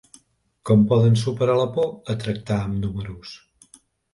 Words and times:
Com 0.69 0.85
podem 0.93 1.17
superar 1.25 1.57
la 1.61 1.67
por 1.75 1.91
a 2.15 2.17
tractar 2.25 2.61
amb 2.65 2.81
números? 2.87 3.39